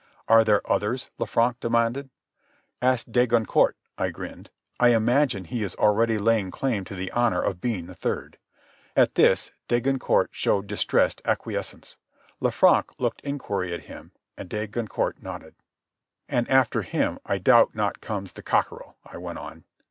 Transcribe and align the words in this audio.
"Are 0.27 0.43
there 0.43 0.67
others?" 0.67 1.11
Lanfranc 1.19 1.59
demanded. 1.59 2.09
"Ask 2.81 3.05
de 3.11 3.27
Goncourt," 3.27 3.77
I 3.99 4.09
grinned. 4.09 4.49
"I 4.79 4.95
imagine 4.95 5.43
he 5.45 5.61
is 5.61 5.75
already 5.75 6.17
laying 6.17 6.49
claim 6.49 6.83
to 6.85 6.95
the 6.95 7.11
honour 7.11 7.39
of 7.39 7.61
being 7.61 7.85
the 7.85 7.93
third." 7.93 8.39
At 8.95 9.13
this, 9.13 9.51
de 9.67 9.79
Goncourt 9.79 10.29
showed 10.33 10.65
distressed 10.65 11.21
acquiescence. 11.23 11.97
Lanfranc 12.41 12.93
looked 12.97 13.21
inquiry 13.21 13.75
at 13.75 13.81
him, 13.81 14.11
and 14.35 14.49
de 14.49 14.65
Goncourt 14.65 15.21
nodded. 15.21 15.53
"And 16.27 16.49
after 16.49 16.81
him 16.81 17.19
I 17.23 17.37
doubt 17.37 17.75
not 17.75 18.01
comes 18.01 18.33
the 18.33 18.41
cockerel," 18.41 18.97
I 19.05 19.17
went 19.19 19.37
on. 19.37 19.65